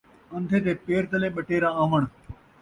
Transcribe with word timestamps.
ان٘دھے 0.35 0.59
دے 0.65 0.73
پیر 0.85 1.01
تلے 1.11 1.29
ٻٹیرا 1.35 1.69
آوݨ 1.83 2.01